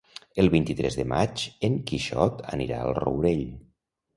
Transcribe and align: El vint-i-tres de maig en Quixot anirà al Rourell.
El 0.43 0.47
vint-i-tres 0.53 0.97
de 0.99 1.05
maig 1.11 1.43
en 1.69 1.77
Quixot 1.91 2.43
anirà 2.57 2.81
al 2.87 2.99
Rourell. 3.05 3.47